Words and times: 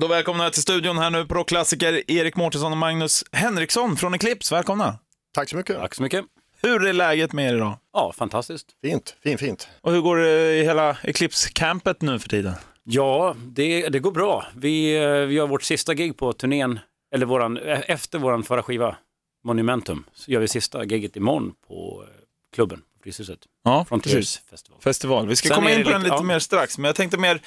Då 0.00 0.06
välkomna 0.06 0.50
till 0.50 0.62
studion 0.62 0.98
här 0.98 1.10
nu, 1.10 1.26
proklassiker 1.26 2.10
Erik 2.10 2.36
Mårtensson 2.36 2.72
och 2.72 2.78
Magnus 2.78 3.24
Henriksson 3.32 3.96
från 3.96 4.14
Eclipse. 4.14 4.54
Välkomna! 4.54 4.98
Tack 5.34 5.48
så 5.48 5.56
mycket. 5.56 5.76
Tack 5.76 5.94
så 5.94 6.02
mycket. 6.02 6.24
Hur 6.62 6.86
är 6.86 6.92
läget 6.92 7.32
med 7.32 7.50
er 7.50 7.54
idag? 7.54 7.78
Ja, 7.92 8.12
fantastiskt. 8.16 8.66
Fint, 8.82 9.16
fint, 9.22 9.40
fint. 9.40 9.68
Och 9.80 9.92
hur 9.92 10.00
går 10.00 10.16
det 10.16 10.54
i 10.54 10.64
hela 10.64 10.96
Eclipse-campet 11.02 12.02
nu 12.02 12.18
för 12.18 12.28
tiden? 12.28 12.54
Ja, 12.84 13.36
det, 13.46 13.88
det 13.88 13.98
går 13.98 14.12
bra. 14.12 14.46
Vi, 14.56 14.96
eh, 14.96 15.10
vi 15.10 15.34
gör 15.34 15.46
vårt 15.46 15.62
sista 15.62 15.94
gig 15.94 16.16
på 16.16 16.32
turnén, 16.32 16.78
eller 17.14 17.26
våran, 17.26 17.56
eh, 17.56 17.80
efter 17.86 18.18
vår 18.18 18.42
förra 18.42 18.62
skiva, 18.62 18.96
Monumentum, 19.44 20.04
så 20.12 20.30
gör 20.30 20.40
vi 20.40 20.48
sista 20.48 20.84
giget 20.84 21.16
imorgon 21.16 21.52
på 21.68 22.04
eh, 22.08 22.14
klubben, 22.54 22.82
på 23.02 23.04
Fryshuset. 23.04 23.38
Ja, 23.64 23.84
Frontiers 23.88 24.40
Festival. 24.50 24.80
Festival. 24.82 25.26
Vi 25.28 25.36
ska 25.36 25.48
Sen 25.48 25.54
komma 25.54 25.70
in 25.72 25.84
på 25.84 25.90
den 25.90 26.02
lite- 26.02 26.14
ja. 26.14 26.22
mer 26.22 26.38
strax, 26.38 26.78
men 26.78 26.84
jag 26.84 26.94
tänkte 26.96 27.18
mer, 27.18 27.40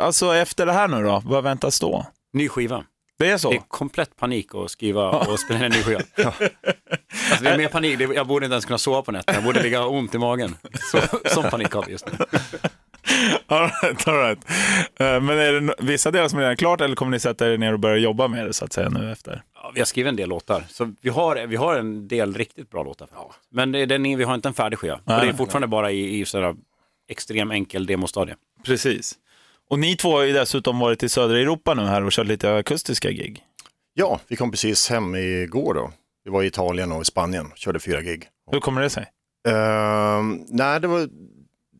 alltså 0.00 0.34
efter 0.34 0.66
det 0.66 0.72
här 0.72 0.88
nu 0.88 1.02
då, 1.02 1.22
vad 1.24 1.44
väntas 1.44 1.80
då? 1.80 2.06
Ny 2.32 2.48
skiva. 2.48 2.84
Det 3.18 3.30
är 3.30 3.38
så? 3.38 3.50
Det 3.50 3.56
är 3.56 3.62
komplett 3.68 4.16
panik 4.16 4.54
att 4.54 4.70
skriva 4.70 5.10
och 5.10 5.40
spela 5.40 5.64
en 5.64 5.70
ny 5.72 5.82
skiva. 5.82 6.00
Alltså 7.30 7.44
det 7.44 7.50
är 7.50 7.58
mer 7.58 7.68
panik, 7.68 8.00
jag 8.00 8.26
borde 8.26 8.46
inte 8.46 8.54
ens 8.54 8.64
kunna 8.64 8.78
sova 8.78 9.02
på 9.02 9.12
nätterna, 9.12 9.36
jag 9.36 9.44
borde 9.44 9.62
ligga 9.62 9.86
ont 9.86 10.14
i 10.14 10.18
magen. 10.18 10.56
Så, 10.90 11.00
sån 11.34 11.50
panik 11.50 11.72
har 11.72 11.82
vi 11.86 11.92
just 11.92 12.06
nu. 12.06 12.12
All 13.46 13.70
right, 13.82 14.08
all 14.08 14.14
right. 14.18 14.38
Eh, 15.00 15.20
Men 15.20 15.28
är 15.38 15.52
det 15.60 15.74
vissa 15.78 16.10
delar 16.10 16.28
som 16.28 16.38
är 16.38 16.42
redan 16.42 16.56
klart 16.56 16.80
eller 16.80 16.96
kommer 16.96 17.10
ni 17.10 17.20
sätta 17.20 17.52
er 17.52 17.58
ner 17.58 17.72
och 17.72 17.78
börja 17.80 17.96
jobba 17.96 18.28
med 18.28 18.46
det 18.46 18.52
så 18.52 18.64
att 18.64 18.72
säga 18.72 18.88
nu 18.88 19.12
efter? 19.12 19.42
Ja, 19.54 19.70
vi 19.74 19.80
har 19.80 19.86
skrivit 19.86 20.08
en 20.08 20.16
del 20.16 20.28
låtar, 20.28 20.64
så 20.68 20.92
vi 21.00 21.10
har, 21.10 21.46
vi 21.46 21.56
har 21.56 21.76
en 21.76 22.08
del 22.08 22.34
riktigt 22.34 22.70
bra 22.70 22.82
låtar. 22.82 23.08
Men 23.50 23.72
det, 23.72 23.78
är 23.78 23.86
den, 23.86 24.02
vi 24.02 24.24
har 24.24 24.34
inte 24.34 24.48
en 24.48 24.54
färdig 24.54 24.78
skiva. 24.78 24.94
Och 24.94 25.00
det 25.04 25.12
är 25.12 25.24
Nej. 25.24 25.36
fortfarande 25.36 25.66
bara 25.66 25.90
i, 25.92 26.20
i 26.20 26.24
sådär 26.24 26.54
extrem 27.08 27.50
enkel 27.50 27.86
demostadie. 27.86 28.34
Precis. 28.64 29.14
Och 29.70 29.78
ni 29.78 29.96
två 29.96 30.16
har 30.16 30.22
ju 30.22 30.32
dessutom 30.32 30.78
varit 30.78 31.02
i 31.02 31.08
södra 31.08 31.38
Europa 31.38 31.74
nu 31.74 31.82
här 31.82 32.04
och 32.04 32.12
kört 32.12 32.26
lite 32.26 32.54
akustiska 32.54 33.10
gig. 33.10 33.42
Ja, 33.94 34.20
vi 34.28 34.36
kom 34.36 34.50
precis 34.50 34.90
hem 34.90 35.14
igår 35.14 35.74
då. 35.74 35.90
Vi 36.24 36.30
var 36.30 36.42
i 36.42 36.46
Italien 36.46 36.92
och 36.92 37.02
i 37.02 37.04
Spanien, 37.04 37.52
körde 37.54 37.80
fyra 37.80 38.02
gig. 38.02 38.28
Hur 38.52 38.60
kommer 38.60 38.80
det 38.80 38.90
sig? 38.90 39.06
Ehm, 39.48 40.44
nej, 40.48 40.80
det, 40.80 40.86
var, 40.86 41.08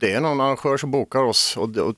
det 0.00 0.12
är 0.12 0.20
någon 0.20 0.41
arrangör 0.41 0.77
som 0.77 0.91
bokar 0.91 1.22
oss 1.22 1.56
och, 1.56 1.68
det- 1.68 1.82
och 1.82 1.94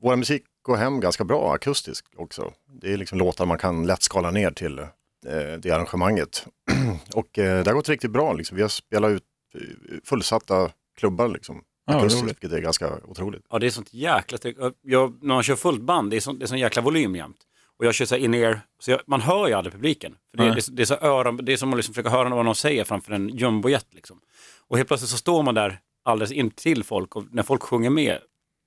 vår 0.00 0.16
musik 0.16 0.42
går 0.62 0.76
hem 0.76 1.00
ganska 1.00 1.24
bra 1.24 1.54
akustiskt 1.54 2.08
också. 2.16 2.52
Det 2.80 2.92
är 2.92 2.96
liksom 2.96 3.18
låtar 3.18 3.46
man 3.46 3.58
kan 3.58 3.86
lätt 3.86 4.02
skala 4.02 4.30
ner 4.30 4.50
till 4.50 4.78
eh, 4.78 4.86
det 5.62 5.70
arrangemanget. 5.70 6.46
och 7.14 7.38
eh, 7.38 7.64
det 7.64 7.70
har 7.70 7.74
gått 7.74 7.88
riktigt 7.88 8.10
bra. 8.10 8.32
Liksom. 8.32 8.56
Vi 8.56 8.62
har 8.62 8.68
spelat 8.68 9.10
ut 9.10 9.22
eh, 9.54 9.60
fullsatta 10.04 10.70
klubbar 10.98 11.28
liksom. 11.28 11.62
Ja, 11.86 11.96
akustiskt, 11.98 12.24
roligt. 12.24 12.36
vilket 12.42 12.58
är 12.58 12.62
ganska 12.62 12.90
otroligt. 13.08 13.46
Ja, 13.50 13.58
det 13.58 13.66
är 13.66 13.70
sånt 13.70 13.94
jäkla 13.94 14.38
tryck. 14.38 14.56
Jag, 14.82 15.18
när 15.22 15.34
man 15.34 15.42
kör 15.42 15.56
fullt 15.56 15.82
band, 15.82 16.10
det 16.10 16.16
är 16.16 16.20
sån, 16.20 16.38
det 16.38 16.44
är 16.44 16.46
sån 16.46 16.58
jäkla 16.58 16.82
volym 16.82 17.16
jämt. 17.16 17.36
Och 17.78 17.86
jag 17.86 17.94
kör 17.94 18.04
så 18.06 18.16
in-ear, 18.16 18.60
så 18.78 18.90
jag, 18.90 19.00
man 19.06 19.20
hör 19.20 19.48
ju 19.48 19.54
aldrig 19.54 19.72
publiken. 19.72 20.14
För 20.30 20.38
det, 20.38 20.44
det, 20.44 20.50
är 20.50 20.60
så- 20.60 20.72
det, 20.72 20.82
är 20.82 20.86
så 20.86 20.94
öron, 20.94 21.36
det 21.42 21.52
är 21.52 21.56
som 21.56 21.70
att 21.72 21.76
liksom 21.76 21.94
försöka 21.94 22.10
höra 22.10 22.28
vad 22.28 22.44
någon 22.44 22.54
säger 22.54 22.84
framför 22.84 23.12
en 23.12 23.28
jumbojet. 23.28 23.86
Liksom. 23.90 24.20
Och 24.68 24.76
helt 24.76 24.88
plötsligt 24.88 25.10
så 25.10 25.16
står 25.16 25.42
man 25.42 25.54
där 25.54 25.80
alldeles 26.04 26.32
in 26.32 26.50
till 26.50 26.84
folk 26.84 27.16
och 27.16 27.24
när 27.30 27.42
folk 27.42 27.62
sjunger 27.62 27.90
med, 27.90 28.18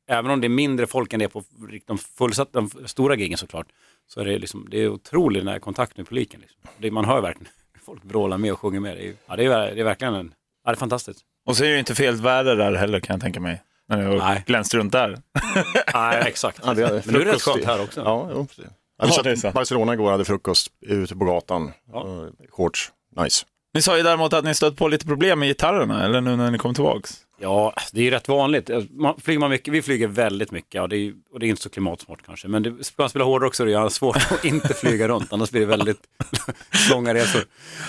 även 0.10 0.32
om 0.32 0.42
det 0.42 0.48
är 0.48 0.50
mindre 0.50 0.88
folk 0.88 1.14
än 1.14 1.20
det 1.20 1.26
är 1.26 1.30
på 1.30 1.44
de 1.86 1.98
fullsatta, 1.98 2.52
de 2.52 2.70
stora 2.86 3.16
giggen 3.16 3.38
såklart, 3.38 3.68
så 4.08 4.20
är 4.20 4.26
det, 4.26 4.38
liksom, 4.40 4.68
det 4.72 4.78
är 4.78 4.90
otrolig 4.90 5.42
den 5.42 5.48
här 5.48 5.60
kontakt 5.60 5.98
med 5.98 6.08
publiken. 6.08 6.42
Liksom. 6.42 6.60
Det, 6.78 6.92
man 6.92 7.06
hör 7.06 7.22
verkligen 7.22 7.48
folk 7.86 8.06
vrålar 8.06 8.38
med 8.38 8.54
och 8.54 8.60
sjunger 8.60 8.80
med. 8.80 8.98
Det 8.98 9.08
är, 9.08 9.14
ja, 9.28 9.36
det 9.36 9.46
är, 9.46 9.76
det 9.76 9.82
är 9.82 9.86
verkligen 9.86 10.14
en, 10.14 10.34
ja, 10.64 10.72
det 10.72 10.76
är 10.76 10.80
fantastiskt. 10.80 11.20
Och 11.46 11.58
så 11.58 11.64
är 11.64 11.68
det 11.68 11.74
ju 11.74 11.80
inte 11.80 11.96
fel 11.96 12.16
väder 12.16 12.56
där 12.56 12.74
heller 12.74 13.00
kan 13.00 13.14
jag 13.14 13.22
tänka 13.22 13.40
mig. 13.40 13.62
När 13.88 14.02
jag 14.02 14.18
Nej. 14.18 14.44
glänst 14.48 14.74
runt 14.74 14.92
där. 14.92 15.20
Nej, 15.94 16.24
exakt. 16.26 16.60
Ja, 16.66 16.74
det 16.74 16.84
är 16.84 16.92
Men 17.06 17.14
nu 17.14 17.22
är 17.22 17.26
det 17.26 17.32
rätt 17.32 17.42
skönt 17.42 17.66
här 17.66 17.84
också. 17.84 18.02
Ja, 18.02 18.30
jo, 18.34 18.46
precis. 18.46 18.66
Ja, 18.98 19.22
det. 19.24 19.54
Barcelona 19.54 19.94
igår 19.94 20.12
hade 20.12 20.26
frukost 20.26 20.68
ute 20.82 21.16
på 21.16 21.26
gatan. 21.26 21.72
Ja. 21.92 22.28
Shorts, 22.50 22.92
nice. 23.16 23.46
Ni 23.74 23.82
sa 23.82 23.98
ju 23.98 24.04
däremot 24.04 24.34
att 24.34 24.46
ni 24.46 24.56
stött 24.56 24.78
på 24.78 24.88
lite 24.88 25.06
problem 25.06 25.40
med 25.40 25.48
gitarrerna, 25.48 26.06
eller 26.06 26.22
nu 26.22 26.36
när 26.36 26.52
ni 26.52 26.58
kom 26.58 26.74
tillbaks. 26.74 27.25
Ja, 27.38 27.74
det 27.94 28.00
är 28.00 28.04
ju 28.04 28.10
rätt 28.12 28.28
vanligt. 28.28 28.70
Man, 28.90 29.20
flyger 29.22 29.40
man 29.40 29.50
mycket, 29.50 29.74
vi 29.74 29.82
flyger 29.82 30.08
väldigt 30.08 30.52
mycket 30.52 30.82
och 30.82 30.90
det, 30.90 30.98
är, 30.98 31.14
och 31.32 31.40
det 31.40 31.46
är 31.46 31.48
inte 31.48 31.62
så 31.62 31.70
klimatsmart 31.70 32.20
kanske. 32.26 32.48
Men 32.48 32.64
det, 32.64 32.74
man 32.98 33.10
spela 33.10 33.26
hårdrock 33.26 33.56
så 33.56 33.64
är 33.64 33.68
det 33.68 33.84
ju 33.84 33.90
svårt 33.90 34.16
att 34.16 34.46
inte 34.46 34.74
flyga 34.74 35.08
runt, 35.08 35.34
annars 35.34 35.52
blir 35.52 35.62
det 35.62 35.68
väldigt 35.68 36.00
långa 36.92 37.14
resor. 37.14 37.44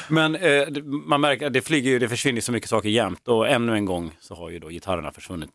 Men 0.08 0.34
eh, 0.34 0.68
man 0.84 1.20
märker 1.20 1.50
det, 1.50 1.60
flyger, 1.62 1.90
ju- 1.90 1.98
det 1.98 2.08
försvinner 2.08 2.40
så 2.40 2.52
mycket 2.52 2.70
saker 2.70 2.88
jämt 2.88 3.28
och 3.28 3.48
ännu 3.48 3.72
en 3.74 3.84
gång 3.84 4.10
så 4.20 4.34
har 4.34 4.50
ju 4.50 4.58
då 4.58 4.68
gitarrerna 4.68 5.12
försvunnit 5.12 5.50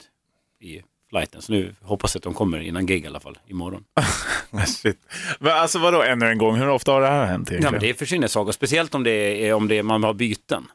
i 0.62 0.82
flighten. 1.10 1.42
Så 1.42 1.52
nu 1.52 1.76
hoppas 1.82 2.16
jag 2.16 2.20
att 2.20 2.24
de 2.24 2.34
kommer 2.34 2.60
innan 2.60 2.86
gig 2.86 3.04
i 3.04 3.08
alla 3.08 3.20
fall, 3.20 3.38
imorgon. 3.48 3.84
Shit. 4.68 5.00
Men 5.40 5.52
alltså 5.52 5.80
vadå 5.80 6.02
ännu 6.04 6.26
en 6.26 6.38
gång, 6.38 6.56
hur 6.56 6.70
ofta 6.70 6.92
har 6.92 7.02
det 7.02 7.08
här 7.08 7.26
hänt 7.26 7.50
Ja, 7.50 7.54
egentligen? 7.56 7.72
men 7.72 7.82
det 7.82 7.94
försvinner 8.00 8.28
saker, 8.28 8.52
speciellt 8.52 8.96
om 8.96 9.04
det 9.04 9.48
är 9.48 9.54
om 9.54 9.68
det 9.68 9.78
är, 9.78 9.84
man 9.84 10.04
har 10.04 10.14
byten. 10.14 10.68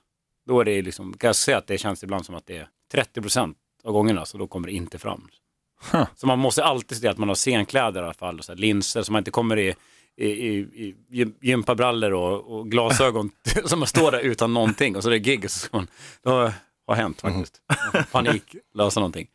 Då 0.46 0.60
är 0.60 0.64
det 0.64 0.82
liksom, 0.82 1.12
kan 1.18 1.28
jag 1.28 1.36
säga 1.36 1.58
att 1.58 1.66
det 1.66 1.78
känns 1.78 2.02
ibland 2.04 2.26
som 2.26 2.34
att 2.34 2.46
det 2.46 2.56
är 2.56 2.68
30% 2.94 3.54
av 3.84 3.92
gångerna, 3.92 4.24
så 4.24 4.38
då 4.38 4.46
kommer 4.46 4.66
det 4.68 4.74
inte 4.74 4.98
fram. 4.98 5.28
Huh. 5.92 6.04
Så 6.16 6.26
man 6.26 6.38
måste 6.38 6.64
alltid 6.64 6.96
se 6.96 7.00
till 7.00 7.10
att 7.10 7.18
man 7.18 7.28
har 7.28 7.34
scenkläder 7.34 8.00
i 8.00 8.04
alla 8.04 8.14
fall, 8.14 8.38
och 8.38 8.44
så 8.44 8.52
här, 8.52 8.58
linser, 8.58 9.02
så 9.02 9.12
man 9.12 9.18
inte 9.20 9.30
kommer 9.30 9.56
i, 9.58 9.74
i, 10.16 10.26
i, 10.26 10.56
i 10.58 10.94
gym- 11.10 11.34
gympabrallor 11.40 12.12
och, 12.12 12.56
och 12.58 12.70
glasögon 12.70 13.30
som 13.64 13.78
man 13.78 13.88
står 13.88 14.10
där 14.10 14.20
utan 14.20 14.54
någonting 14.54 14.96
och 14.96 15.02
så 15.02 15.08
är 15.08 15.12
det 15.12 15.18
gig 15.18 15.44
och 15.44 15.50
så 15.50 15.58
ska 15.58 15.76
man, 15.76 15.86
då 16.22 16.52
har 16.86 16.94
hänt 16.94 17.20
faktiskt. 17.20 17.60
Man 17.68 17.92
får 18.04 18.10
Panik, 18.12 18.42
lösa 18.74 19.00
någonting. 19.00 19.26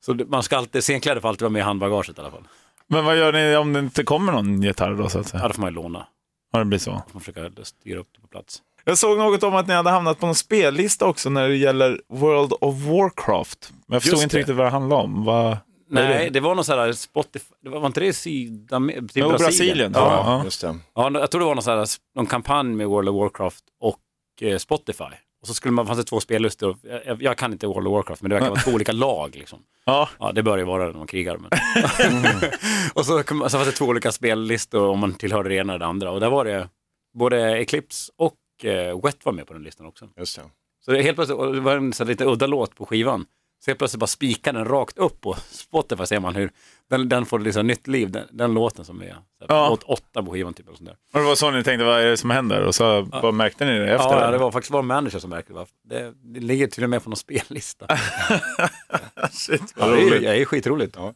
Så 0.00 0.14
man 0.14 0.42
ska 0.42 0.56
alltid, 0.56 0.82
scenkläder 0.82 1.20
får 1.20 1.28
alltid 1.28 1.42
vara 1.42 1.50
med 1.50 1.60
i 1.60 1.62
handbagaget 1.62 2.18
i 2.18 2.20
alla 2.20 2.30
fall. 2.30 2.48
Men 2.86 3.04
vad 3.04 3.18
gör 3.18 3.32
ni 3.32 3.56
om 3.56 3.72
det 3.72 3.78
inte 3.78 4.04
kommer 4.04 4.32
någon 4.32 4.62
gitarr 4.62 4.94
då 4.94 5.08
så 5.08 5.18
att 5.18 5.26
Ja, 5.26 5.30
säga? 5.30 5.48
då 5.48 5.54
får 5.54 5.60
man 5.60 5.70
ju 5.70 5.74
låna. 5.74 6.06
Ja, 6.52 6.58
det 6.58 6.64
blir 6.64 6.78
så. 6.78 6.90
Man 6.90 7.02
får 7.12 7.20
försöka 7.20 7.64
styra 7.64 7.98
upp 7.98 8.08
det 8.14 8.20
på 8.20 8.26
plats. 8.28 8.62
Jag 8.84 8.98
såg 8.98 9.18
något 9.18 9.42
om 9.42 9.54
att 9.54 9.66
ni 9.66 9.74
hade 9.74 9.90
hamnat 9.90 10.18
på 10.18 10.26
någon 10.26 10.34
spellista 10.34 11.06
också 11.06 11.30
när 11.30 11.48
det 11.48 11.56
gäller 11.56 12.00
World 12.08 12.52
of 12.60 12.74
Warcraft. 12.74 13.72
Men 13.86 13.94
jag 13.94 14.02
förstod 14.02 14.16
Just 14.16 14.22
inte 14.22 14.36
det. 14.36 14.40
riktigt 14.40 14.56
vad 14.56 14.66
det 14.66 14.70
handlade 14.70 15.02
om. 15.02 15.24
Vad... 15.24 15.56
Nej, 15.90 16.24
det? 16.24 16.30
det 16.30 16.40
var 16.40 16.54
någon 16.54 16.64
sån 16.64 16.78
här 16.78 16.92
Spotify, 16.92 17.54
det 17.62 17.70
var, 17.70 17.80
var 17.80 17.86
inte 17.86 18.00
det 18.00 18.06
i 18.06 18.12
Sydamerika? 18.12 19.06
Jo, 19.14 19.28
Brasilien, 19.28 19.92
tror 19.92 20.06
jag. 20.06 20.12
Ja. 20.12 20.24
Ja. 20.26 20.44
Just 20.44 20.60
det. 20.60 20.78
ja, 20.94 21.10
jag 21.14 21.30
tror 21.30 21.40
det 21.40 21.46
var 21.46 21.54
någon, 21.54 21.62
sån 21.62 21.78
här, 21.78 21.86
någon 22.16 22.26
kampanj 22.26 22.68
med 22.68 22.86
World 22.86 23.08
of 23.08 23.14
Warcraft 23.16 23.64
och 23.80 23.98
eh, 24.40 24.58
Spotify. 24.58 25.04
Och 25.42 25.48
så 25.48 25.54
skulle 25.54 25.72
man, 25.72 25.86
fanns 25.86 25.98
det 25.98 26.04
två 26.04 26.20
spellistor. 26.20 26.76
Jag, 27.06 27.22
jag, 27.22 27.36
kan 27.38 27.52
inte 27.52 27.66
World 27.66 27.86
of 27.86 27.92
Warcraft, 27.92 28.22
men 28.22 28.28
det 28.28 28.34
verkar 28.34 28.50
vara 28.50 28.60
två 28.60 28.70
olika 28.70 28.92
lag. 28.92 29.34
Liksom. 29.34 29.58
Ja. 29.84 30.08
Ja, 30.18 30.32
det 30.32 30.42
bör 30.42 30.58
ju 30.58 30.64
vara 30.64 30.84
när 30.84 30.92
de 30.92 31.06
krigar. 31.06 31.36
Men... 31.36 31.50
och 32.94 33.06
så, 33.06 33.22
kom- 33.22 33.40
så 33.40 33.48
fanns 33.48 33.68
det 33.68 33.72
två 33.72 33.84
olika 33.84 34.12
spellistor 34.12 34.88
om 34.88 34.98
man 34.98 35.14
tillhörde 35.14 35.48
det 35.48 35.54
ena 35.54 35.72
eller 35.72 35.78
det 35.78 35.86
andra. 35.86 36.10
Och 36.10 36.20
där 36.20 36.30
var 36.30 36.44
det 36.44 36.68
både 37.18 37.58
Eclipse 37.58 38.12
och 38.18 38.34
Wet 39.04 39.24
var 39.24 39.32
med 39.32 39.46
på 39.46 39.52
den 39.52 39.62
listan 39.62 39.86
också. 39.86 40.08
Just 40.16 40.36
det. 40.36 40.42
Så 40.84 40.90
det, 40.90 41.02
helt 41.02 41.16
plötsligt, 41.16 41.38
och 41.38 41.54
det 41.54 41.60
var 41.60 41.76
en 41.76 41.92
så 41.92 42.04
lite 42.04 42.24
udda 42.24 42.46
låt 42.46 42.76
på 42.76 42.86
skivan. 42.86 43.26
Så 43.64 43.70
helt 43.70 43.78
plötsligt 43.78 44.00
bara 44.00 44.06
spikar 44.06 44.52
den 44.52 44.64
rakt 44.64 44.98
upp 44.98 45.20
på 45.20 45.36
Spotify 45.50 46.06
ser 46.06 46.20
man 46.20 46.34
hur 46.34 46.50
den, 46.90 47.08
den 47.08 47.26
får 47.26 47.38
liksom 47.38 47.66
nytt 47.66 47.86
liv, 47.86 48.10
den, 48.10 48.26
den 48.30 48.54
låten 48.54 48.84
som 48.84 49.02
är 49.02 49.06
så 49.08 49.12
här, 49.14 49.22
Ja. 49.48 49.68
låt 49.68 49.82
åtta 49.82 50.22
på 50.22 50.32
skivan 50.32 50.54
typ. 50.54 50.68
Och 50.68 50.76
sånt 50.76 50.88
där. 50.88 50.96
Och 51.12 51.20
det 51.20 51.26
var 51.26 51.34
så 51.34 51.50
ni 51.50 51.62
tänkte, 51.64 51.84
vad 51.84 52.00
är 52.00 52.06
det 52.06 52.16
som 52.16 52.30
händer? 52.30 52.60
Och 52.62 52.74
så 52.74 53.02
vad 53.22 53.34
märkte 53.34 53.64
ni 53.64 53.78
det 53.78 53.94
efter? 53.94 54.08
Ja, 54.08 54.18
eller? 54.20 54.32
det 54.32 54.38
var 54.38 54.50
faktiskt 54.52 54.74
vår 54.74 54.82
manager 54.82 55.18
som 55.18 55.30
märkte 55.30 55.52
det. 55.52 55.66
Det, 55.84 56.12
det 56.22 56.40
ligger 56.40 56.66
till 56.66 56.84
och 56.84 56.90
med 56.90 57.04
på 57.04 57.10
någon 57.10 57.16
spellista. 57.16 57.86
Shit, 59.30 59.74
Ja, 59.76 59.86
vad 59.86 59.96
det 59.96 60.02
är, 60.02 60.20
det 60.20 60.40
är 60.40 60.44
skitroligt. 60.44 60.96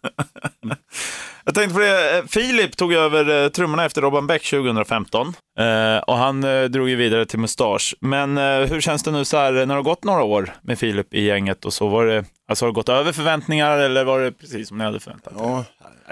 Jag 1.49 1.55
tänkte 1.55 1.75
på 1.75 1.81
det, 1.81 2.19
eh, 2.19 2.25
Filip 2.25 2.77
tog 2.77 2.93
över 2.93 3.45
eh, 3.45 3.49
trummorna 3.49 3.85
efter 3.85 4.03
Robban 4.03 4.27
Beck 4.27 4.51
2015 4.51 5.35
eh, 5.59 5.99
och 5.99 6.17
han 6.17 6.45
eh, 6.45 6.65
drog 6.65 6.89
ju 6.89 6.97
vidare 6.97 7.27
till 7.27 7.39
Mustasch. 7.39 7.95
Men 8.01 8.39
eh, 8.39 8.45
hur 8.61 8.81
känns 8.81 9.03
det 9.03 9.11
nu 9.11 9.25
så 9.25 9.37
här 9.37 9.53
när 9.53 9.67
det 9.67 9.75
har 9.75 9.83
gått 9.83 10.05
några 10.05 10.23
år 10.23 10.55
med 10.63 10.79
Filip 10.79 11.15
i 11.15 11.23
gänget 11.23 11.65
och 11.65 11.73
så 11.73 11.89
var 11.89 12.07
det, 12.07 12.25
alltså 12.49 12.65
har 12.65 12.71
det 12.71 12.75
gått 12.75 12.89
över 12.89 13.13
förväntningar 13.13 13.79
eller 13.79 14.05
var 14.05 14.21
det 14.21 14.33
precis 14.33 14.69
som 14.69 14.79
ni 14.79 14.85
hade 14.85 15.01
förväntat 15.01 15.33
er? 15.33 15.39
Ja, 15.39 15.65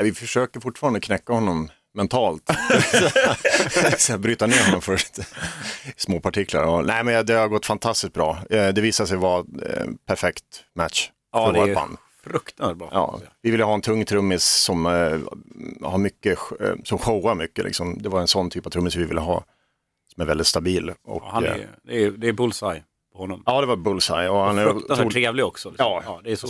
vi 0.03 0.13
försöker 0.13 0.61
fortfarande 0.61 1.01
knäcka 1.01 1.33
honom 1.33 1.71
mentalt. 1.95 2.51
Så 3.99 4.19
Bryta 4.19 4.47
ner 4.47 4.65
honom 4.67 4.83
för 4.83 5.01
små 5.97 6.21
partiklar. 6.21 6.63
Ja, 6.63 6.83
nej, 6.83 7.05
men 7.05 7.27
det 7.27 7.35
har 7.35 7.49
gått 7.49 7.67
fantastiskt 7.67 8.13
bra. 8.13 8.39
Det 8.49 8.81
visar 8.81 9.07
sig 9.07 9.17
vara 9.17 9.45
en 9.83 9.97
perfekt 10.07 10.45
match 10.79 11.11
Ja, 11.33 11.47
för 11.47 11.61
vårt 11.61 11.75
band. 11.75 11.97
Fruktansvärt 12.25 12.77
bra. 12.79 12.89
Ja, 12.93 13.21
vi 13.43 13.51
ville 13.51 13.65
ha 13.65 13.75
en 13.75 13.81
tung 13.81 14.05
trummis 14.05 14.45
som 14.45 14.87
eh, 14.87 15.19
har 15.89 15.99
mycket, 15.99 16.39
eh, 16.61 16.75
som 16.85 16.99
showar 16.99 17.35
mycket. 17.35 17.65
Liksom. 17.65 18.03
Det 18.03 18.09
var 18.09 18.21
en 18.21 18.29
sån 18.29 18.51
typ 18.51 18.67
av 18.67 18.71
trummis 18.71 18.97
vi 18.97 19.05
ville 19.05 19.21
ha. 19.21 19.45
Som 20.15 20.21
är 20.21 20.27
väldigt 20.27 20.47
stabil. 20.47 20.91
Och, 20.91 20.97
Ja, 21.05 21.31
han 21.33 21.45
eh, 21.45 21.51
är, 21.53 21.69
det, 21.83 22.05
är, 22.05 22.11
det 22.11 22.29
är 22.29 22.33
bullseye 22.33 22.83
på 23.13 23.19
honom. 23.19 23.43
ja, 23.47 23.61
det 23.61 23.67
var 23.67 23.77
bullseye. 23.77 24.29
Och 24.29 24.39
han 24.39 24.59
är 24.59 24.65
Fruktansvärt 24.65 24.91
otroligt- 24.99 25.13
trevlig 25.13 25.45
också. 25.45 25.71
Liksom. 25.71 25.87
Ja. 26.07 26.21
det, 26.25 26.33
är 26.33 26.37
så, 26.37 26.47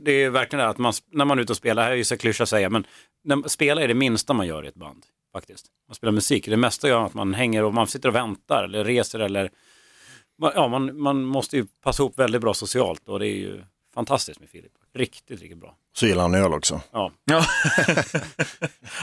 det 0.00 0.12
är 0.12 0.30
verkligen 0.30 0.62
det 0.64 0.68
att 0.70 0.78
man, 0.78 0.92
när 1.12 1.24
man 1.24 1.38
är 1.38 1.42
ute 1.42 1.52
och 1.52 1.56
spelar, 1.56 1.82
här 1.82 1.90
är 1.90 1.94
ju 1.96 2.04
så 2.04 2.16
klyscha 2.16 2.42
att 2.42 2.48
säga, 2.48 2.70
men 2.70 2.84
när 3.24 3.36
man 3.36 3.48
spelar 3.48 3.82
är 3.82 3.88
det 3.88 3.94
minsta 3.94 4.32
man 4.32 4.46
gör 4.46 4.64
i 4.64 4.68
ett 4.68 4.74
band. 4.74 5.04
Faktiskt. 5.32 5.66
Man 5.88 5.94
spelar 5.94 6.12
musik, 6.12 6.46
det 6.46 6.56
mesta 6.56 6.88
gör 6.88 7.04
att 7.06 7.14
man 7.14 7.34
hänger 7.34 7.64
och 7.64 7.74
man 7.74 7.86
sitter 7.86 8.08
och 8.08 8.14
väntar 8.14 8.64
eller 8.64 8.84
reser 8.84 9.18
eller 9.18 9.50
man- 10.38 10.52
Ja, 10.54 10.68
man, 10.68 11.00
man 11.00 11.22
måste 11.24 11.56
ju 11.56 11.66
passa 11.82 12.02
ihop 12.02 12.18
väldigt 12.18 12.40
bra 12.40 12.54
socialt 12.54 13.08
och 13.08 13.18
det 13.18 13.26
är 13.28 13.36
ju 13.36 13.62
fantastiskt 13.94 14.40
med 14.40 14.48
Filip. 14.48 14.72
Riktigt, 14.94 15.40
riktigt 15.40 15.58
bra. 15.60 15.74
Så 15.92 16.06
gillar 16.06 16.22
han 16.22 16.34
öl 16.34 16.52
också. 16.54 16.80
Ja. 16.92 17.12
Ja. 17.24 17.36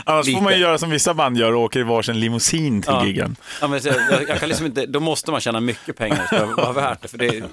Annars 0.04 0.25
får 0.25 0.31
Lite. 0.31 0.42
man 0.44 0.54
ju 0.54 0.60
göra 0.60 0.78
som 0.78 0.89
vissa 0.89 1.13
band 1.13 1.38
gör 1.38 1.54
och 1.54 1.62
åker 1.62 1.80
i 1.80 1.84
varsin 1.84 2.19
limousin 2.19 2.81
till 2.81 2.92
Ja. 2.94 3.06
giggen. 3.06 3.36
Ja, 3.62 3.68
men 3.68 3.81
så 3.81 3.88
jag, 3.88 4.30
jag 4.30 4.39
kan 4.39 4.50
liksom 4.50 4.66
inte, 4.66 4.86
då 4.86 5.00
måste 5.00 5.31
man 5.31 5.42
tjäna 5.42 5.60
mycket 5.60 5.98
pengar 5.98 6.25
för 6.28 6.51
att 6.51 6.57
vara 6.57 6.72
värt 6.74 7.01
det. 7.01 7.07
För 7.07 7.18
det, 7.18 7.44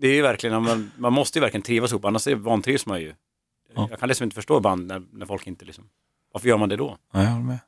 det 0.00 0.08
är 0.08 0.14
ju 0.14 0.22
verkligen, 0.22 0.62
man, 0.62 0.90
man 0.96 1.12
måste 1.12 1.38
ju 1.38 1.40
verkligen 1.40 1.62
trivas 1.62 1.90
ihop, 1.92 2.04
annars 2.04 2.26
vantrivs 2.26 2.86
man 2.86 3.00
ju. 3.00 3.14
Ja. 3.76 3.86
Jag 3.90 4.00
kan 4.00 4.08
liksom 4.08 4.24
inte 4.24 4.34
förstå 4.34 4.60
band 4.60 4.86
när, 4.86 5.02
när 5.12 5.26
folk 5.26 5.46
inte 5.46 5.64
liksom, 5.64 5.84
varför 6.32 6.48
gör 6.48 6.58
man 6.58 6.68
det 6.68 6.76
då? 6.76 6.96
Ja, 7.12 7.22
jag 7.22 7.28
håller 7.30 7.44
med. 7.44 7.58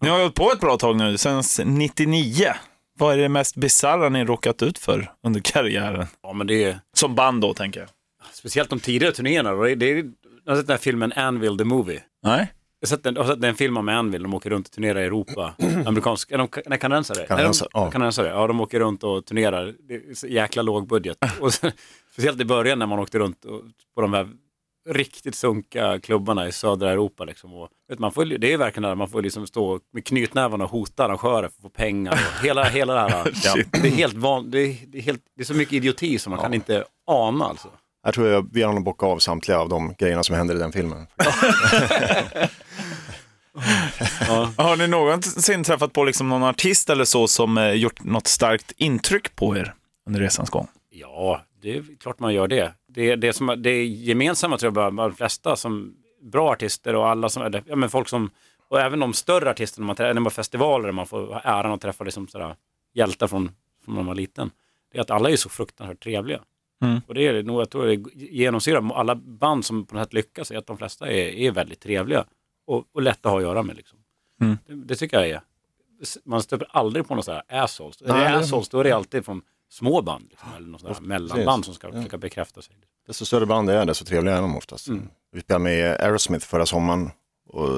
Ni 0.00 0.08
har 0.08 0.16
ju 0.16 0.22
hållit 0.22 0.36
på 0.36 0.52
ett 0.52 0.60
bra 0.60 0.76
tag 0.76 0.96
nu, 0.96 1.18
sedan 1.18 1.42
99. 1.78 2.52
Vad 2.98 3.14
är 3.14 3.18
det 3.18 3.28
mest 3.28 3.56
bisarra 3.56 4.08
ni 4.08 4.24
råkat 4.24 4.62
ut 4.62 4.78
för 4.78 5.12
under 5.22 5.40
karriären? 5.40 6.06
Ja 6.22 6.32
men 6.32 6.46
det 6.46 6.78
Som 6.94 7.14
band 7.14 7.40
då, 7.40 7.54
tänker 7.54 7.80
jag. 7.80 7.88
Speciellt 8.36 8.70
de 8.70 8.80
tidigare 8.80 9.12
turnéerna, 9.12 9.52
det, 9.54 9.74
det 9.74 9.90
är, 9.90 9.96
jag 10.44 10.52
har 10.52 10.56
sett 10.56 10.66
den 10.66 10.74
här 10.74 10.78
filmen 10.78 11.12
Anvil 11.12 11.58
the 11.58 11.64
Movie. 11.64 12.02
Nej? 12.22 12.52
Jag 12.80 12.88
har 12.88 12.96
sett, 12.96 13.06
en, 13.06 13.14
jag 13.14 13.24
har 13.24 13.34
sett 13.34 13.44
en 13.44 13.54
film 13.54 13.76
om 13.76 13.88
Anvil, 13.88 14.22
de 14.22 14.34
åker 14.34 14.50
runt 14.50 14.66
och 14.66 14.72
turnerar 14.72 15.00
i 15.00 15.04
Europa. 15.04 15.54
Amerikanska, 15.86 16.34
är 16.34 16.38
de 16.38 16.48
nej, 16.66 16.78
kanadensare? 16.78 17.26
Kanadensare, 17.26 17.68
ja. 17.72 17.90
kanadensare, 17.90 18.28
ja. 18.28 18.46
de 18.46 18.60
åker 18.60 18.80
runt 18.80 19.04
och 19.04 19.24
turnerar. 19.24 19.74
Det 19.88 19.94
är 19.94 20.26
jäkla 20.26 20.62
låg 20.62 20.88
budget. 20.88 21.18
Och 21.40 21.54
sen, 21.54 21.72
speciellt 22.12 22.40
i 22.40 22.44
början 22.44 22.78
när 22.78 22.86
man 22.86 22.98
åkte 22.98 23.18
runt 23.18 23.44
och, 23.44 23.62
på 23.94 24.00
de 24.00 24.12
här 24.12 24.28
riktigt 24.88 25.34
sunkiga 25.34 26.00
klubbarna 26.00 26.48
i 26.48 26.52
södra 26.52 26.90
Europa. 26.90 27.24
Liksom. 27.24 27.54
Och, 27.54 27.68
vet, 27.88 27.98
man 27.98 28.12
får, 28.12 28.24
det 28.24 28.52
är 28.52 28.58
verkligen 28.58 28.88
där 28.88 28.94
man 28.94 29.08
får 29.08 29.22
liksom 29.22 29.46
stå 29.46 29.80
med 29.92 30.04
knytnävarna 30.04 30.64
och 30.64 30.70
hota 30.70 31.04
arrangörer 31.04 31.48
för 31.48 31.56
att 31.56 31.62
få 31.62 31.68
pengar. 31.68 32.12
Och 32.12 32.44
hela, 32.44 32.64
hela 32.64 32.94
det 32.94 33.00
här. 33.00 33.32
ja, 33.44 33.56
det, 33.82 33.88
är 33.88 33.92
helt 33.92 34.14
van, 34.14 34.50
det, 34.50 34.58
är, 34.58 34.76
det, 34.86 34.98
är 34.98 35.02
helt, 35.02 35.22
det 35.36 35.42
är 35.42 35.46
så 35.46 35.54
mycket 35.54 35.72
idioti 35.72 36.18
som 36.18 36.30
man 36.30 36.40
kan 36.40 36.54
inte 36.54 36.84
ana 37.06 37.44
alltså. 37.44 37.68
Jag 38.06 38.14
tror 38.14 38.28
jag, 38.28 38.48
vi 38.52 38.62
har 38.62 38.72
nog 38.72 38.84
bockat 38.84 39.06
av 39.06 39.18
samtliga 39.18 39.58
av 39.58 39.68
de 39.68 39.94
grejerna 39.98 40.22
som 40.22 40.36
händer 40.36 40.54
i 40.54 40.58
den 40.58 40.72
filmen. 40.72 41.06
Ja. 44.28 44.52
Har 44.56 44.76
ni 44.76 44.88
någonsin 44.88 45.64
träffat 45.64 45.92
på 45.92 46.04
liksom 46.04 46.28
någon 46.28 46.42
artist 46.42 46.90
eller 46.90 47.04
så 47.04 47.28
som 47.28 47.58
eh, 47.58 47.70
gjort 47.72 48.04
något 48.04 48.26
starkt 48.26 48.72
intryck 48.76 49.36
på 49.36 49.56
er 49.56 49.74
under 50.06 50.20
resans 50.20 50.50
gång? 50.50 50.68
Ja, 50.90 51.42
det 51.62 51.76
är 51.76 51.84
klart 52.00 52.20
man 52.20 52.34
gör 52.34 52.48
det. 52.48 52.72
Det, 52.88 53.16
det, 53.16 53.32
som, 53.32 53.54
det 53.62 53.84
gemensamma 53.84 54.58
tror 54.58 54.78
jag 54.78 54.94
de 54.94 55.14
flesta 55.14 55.56
som 55.56 55.94
bra 56.22 56.50
artister 56.50 56.94
och 56.94 57.08
alla 57.08 57.28
som, 57.28 57.42
eller, 57.42 57.62
ja, 57.66 57.76
men 57.76 57.90
folk 57.90 58.08
som, 58.08 58.30
och 58.68 58.80
även 58.80 59.00
de 59.00 59.12
större 59.14 59.50
artisterna 59.50 59.86
man 59.86 59.96
när 59.98 60.20
man 60.20 60.32
festivaler 60.32 60.84
där 60.86 60.92
man 60.92 61.06
får 61.06 61.40
äran 61.44 61.72
att 61.72 61.80
träffa 61.80 62.04
liksom 62.04 62.28
sådär, 62.28 62.54
hjältar 62.94 63.26
från, 63.26 63.50
från 63.84 63.94
när 63.94 64.02
man 64.02 64.06
var 64.06 64.14
liten. 64.14 64.50
Det 64.92 64.98
är 64.98 65.02
att 65.02 65.10
alla 65.10 65.30
är 65.30 65.36
så 65.36 65.48
fruktansvärt 65.48 66.02
trevliga. 66.02 66.40
Mm. 66.82 67.00
Och 67.06 67.14
det 67.14 67.26
är 67.26 67.32
det 67.32 67.42
nog, 67.42 67.60
jag 67.60 67.70
tror 67.70 67.86
det 67.86 67.94
genomsyrar 68.14 68.92
alla 68.94 69.14
band 69.14 69.64
som 69.64 69.86
på 69.86 69.94
något 69.94 70.04
sätt 70.04 70.12
lyckas, 70.12 70.50
är 70.50 70.56
att 70.58 70.66
de 70.66 70.76
flesta 70.78 71.06
är, 71.08 71.28
är 71.28 71.50
väldigt 71.50 71.80
trevliga 71.80 72.24
och, 72.66 72.84
och 72.92 73.02
lätta 73.02 73.28
att 73.28 73.32
ha 73.32 73.38
att 73.38 73.42
göra 73.44 73.62
med. 73.62 73.76
Liksom. 73.76 73.98
Mm. 74.40 74.58
Det, 74.66 74.74
det 74.74 74.96
tycker 74.96 75.16
jag 75.20 75.28
är. 75.28 75.40
Man 76.24 76.42
stöper 76.42 76.68
aldrig 76.70 77.08
på 77.08 77.14
några 77.14 77.22
sådana 77.22 77.42
här 77.48 77.64
assholes. 77.64 78.02
Är 78.02 78.06
Nej, 78.08 78.24
det 78.24 78.28
det- 78.30 78.38
assholes, 78.38 78.68
då 78.68 78.80
är 78.80 78.84
det 78.84 78.92
alltid 78.92 79.24
från 79.24 79.42
små 79.68 80.02
band 80.02 80.26
liksom, 80.30 80.48
eller 80.56 80.68
något 80.68 80.82
här 80.82 81.00
mellanband 81.00 81.64
som 81.64 81.74
ska 81.74 81.86
Ja. 81.88 81.92
försöka 81.92 82.18
bekräfta 82.18 82.62
sig. 82.62 82.76
Desto 83.06 83.24
större 83.24 83.46
band 83.46 83.68
det 83.68 83.74
är, 83.74 83.84
desto 83.86 84.04
trevligare 84.04 84.38
är 84.38 84.42
de 84.42 84.56
oftast. 84.56 84.88
Mm. 84.88 85.08
Vi 85.32 85.40
spelade 85.40 85.64
med 85.64 86.00
Aerosmith 86.00 86.46
förra 86.46 86.66
sommaren 86.66 87.10
och 87.48 87.68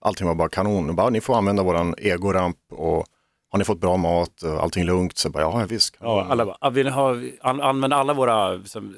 allting 0.00 0.26
var 0.26 0.34
bara 0.34 0.48
kanon. 0.48 0.88
Och 0.88 0.94
Bara, 0.94 1.10
ni 1.10 1.20
får 1.20 1.36
använda 1.38 1.62
våran 1.62 1.94
egoramp 1.98 2.56
och 2.70 3.06
har 3.52 3.58
ni 3.58 3.64
fått 3.64 3.80
bra 3.80 3.96
mat 3.96 4.42
och 4.42 4.62
allting 4.62 4.84
lugnt 4.84 5.18
så 5.18 5.30
bara, 5.30 5.42
ja 5.42 5.66
visst. 5.68 5.96
Ja, 6.00 6.26
alla 6.30 6.46
bara, 6.46 6.56
"Ah, 6.60 6.70
vill 6.70 6.88
ha, 6.88 7.16
an, 7.40 7.60
använd 7.60 7.92
alla 7.92 8.14
våra 8.14 8.64
som, 8.64 8.96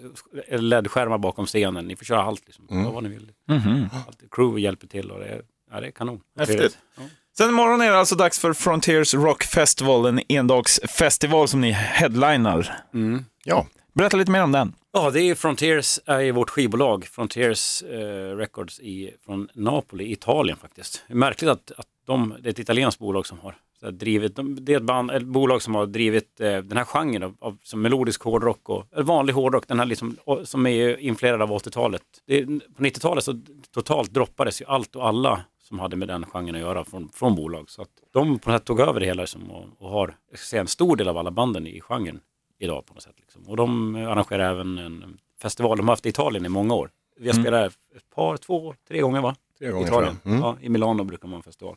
LED-skärmar 0.51 1.19
bakom 1.19 1.47
scenen, 1.47 1.87
ni 1.89 1.97
får 1.97 2.05
köra 2.05 2.23
allt 2.23 2.43
liksom. 2.47 2.69
Mm. 2.71 2.93
Vad 2.93 3.03
ni 3.03 3.09
vill. 3.09 3.31
Mhm. 3.49 3.89
Allt, 4.07 4.19
crew 4.31 4.61
hjälper 4.61 4.87
till 4.87 5.11
och 5.11 5.19
det 5.21 5.27
är, 5.27 5.43
ja, 5.73 5.81
det 5.81 5.87
är 5.87 5.91
kanon. 5.91 6.21
Häftigt. 6.39 6.79
Ja. 6.97 7.03
Sen 7.37 7.49
imorgon 7.49 7.81
är 7.81 7.91
det 7.91 7.99
alltså 7.99 8.15
dags 8.15 8.39
för 8.39 8.53
Frontiers 8.53 9.15
Rock 9.15 9.43
Festival, 9.43 10.07
en 10.07 10.21
endagsfestival 10.33 11.49
som 11.49 11.61
ni 11.61 11.71
headlinar. 11.73 12.75
Mm. 12.95 13.25
Ja, 13.45 13.67
Berätta 13.95 14.17
lite 14.17 14.31
mer 14.31 14.43
om 14.43 14.53
den. 14.53 14.75
Ja, 14.93 15.11
det 15.11 15.21
är 15.21 15.35
Frontiers 15.35 16.01
är 16.07 16.33
vårt 16.33 16.51
skivbolag, 16.51 17.05
Frontiers 17.07 17.83
eh, 17.83 18.37
Records 18.37 18.81
i, 18.81 19.11
från 19.25 19.49
Napoli, 19.55 20.13
Italien 20.13 20.57
faktiskt. 20.59 21.03
Det 21.09 21.13
är 21.15 21.17
märkligt 21.17 21.51
att, 21.51 21.73
att 21.77 21.87
de, 22.07 22.35
det 22.41 22.49
är 22.49 22.51
ett 22.51 22.59
italienskt 22.59 23.01
bolag 23.01 23.27
som 23.27 23.39
har 23.39 23.57
så 23.85 23.91
drivit, 23.91 24.37
de, 24.37 24.65
det 24.65 24.73
är 24.73 24.77
ett, 24.77 24.83
band, 24.83 25.11
ett 25.11 25.23
bolag 25.23 25.63
som 25.63 25.75
har 25.75 25.87
drivit 25.87 26.41
eh, 26.41 26.57
den 26.59 26.77
här 26.77 26.85
genren 26.85 27.23
av, 27.23 27.37
av 27.41 27.57
som 27.63 27.83
melodisk 27.83 28.23
hårdrock 28.23 28.69
och 28.69 28.85
vanlig 29.05 29.33
hårdrock, 29.33 29.69
den 29.69 29.79
här 29.79 29.87
liksom, 29.87 30.17
och- 30.25 30.49
som 30.49 30.67
är 30.67 30.97
influerad 30.97 31.43
av 31.43 31.51
80-talet. 31.53 32.03
Det, 32.27 32.39
är- 32.39 32.75
på 32.75 32.83
90-talet 32.83 33.25
så 33.25 33.41
totalt 33.75 34.11
droppades 34.11 34.61
ju 34.63 34.65
allt 34.67 34.97
och 34.97 35.09
alla 35.09 35.45
som 35.63 35.79
hade 35.79 35.97
med 35.97 36.09
den 36.09 36.27
genren 36.27 36.55
att 36.55 36.61
göra 36.61 36.85
från, 36.85 37.09
från 37.09 37.35
bolag. 37.35 37.71
Så 37.71 37.83
att 37.83 37.89
de 38.13 38.39
på 38.39 38.51
något 38.51 38.61
sätt 38.61 38.67
tog 38.67 38.81
över 38.81 39.01
det 39.01 39.07
hela 39.07 39.23
liksom, 39.23 39.51
och, 39.51 39.65
och 39.79 39.91
har 39.91 40.15
jag 40.31 40.39
ska 40.39 40.47
säga, 40.47 40.61
en 40.61 40.67
stor 40.69 40.97
del 40.97 41.09
av 41.09 41.19
alla 41.19 41.31
banden 41.31 41.67
i 41.67 41.81
genren 41.81 42.21
idag 42.59 42.87
på 42.87 42.95
något 42.95 43.03
sätt. 43.03 43.15
Liksom. 43.21 43.43
Och 43.49 43.57
de 43.57 43.95
arrangerar 43.95 44.51
även 44.51 44.79
en 44.79 45.19
festival, 45.43 45.77
de 45.77 45.89
har 45.89 45.93
haft 45.93 46.07
i 46.07 46.09
Italien 46.09 46.47
i 46.47 46.49
många 46.49 46.75
år. 46.75 46.91
Vi 47.21 47.29
har 47.29 47.35
spelat 47.43 47.67
ett 47.97 48.11
par, 48.15 48.37
två, 48.37 48.75
tre 48.89 49.01
gånger 49.01 49.21
va? 49.21 49.37
tre 49.59 49.71
gånger 49.71 49.87
Italien. 49.87 50.17
Mm. 50.25 50.41
Ja, 50.41 50.57
I 50.61 50.69
Milano 50.69 51.05
brukar 51.05 51.29
man 51.29 51.33
ha 51.33 51.37
en 51.39 51.43
festival. 51.43 51.77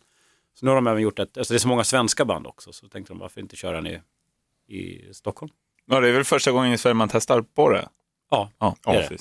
Så 0.60 0.66
nu 0.66 0.72
har 0.72 0.76
de 0.76 0.88
även 0.88 1.02
gjort 1.02 1.20
ett, 1.20 1.38
alltså 1.38 1.54
det 1.54 1.58
är 1.58 1.60
så 1.60 1.68
många 1.68 1.84
svenska 1.84 2.26
band 2.26 2.48
också, 2.48 2.74
så 2.74 2.88
tänkte 2.88 3.14
de 3.14 3.20
varför 3.20 3.42
inte 3.42 3.56
köra 3.56 3.82
den 3.82 3.88
i, 3.88 4.02
i 4.78 5.14
Stockholm? 5.14 5.52
Ja, 5.86 6.00
det 6.00 6.10
är 6.10 6.14
väl 6.14 6.24
första 6.24 6.52
gången 6.52 6.74
i 6.74 6.78
Sverige 6.78 6.94
man 6.94 7.10
testar 7.10 7.42
på 7.42 7.70
det. 7.70 7.90
Ja, 8.30 8.52
Ja, 8.60 8.76
det 8.86 8.90
är 8.92 9.10
det. 9.10 9.18